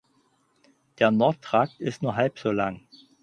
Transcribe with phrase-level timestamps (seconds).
[0.97, 2.87] Der Nordtrakt ist nur halb so lang.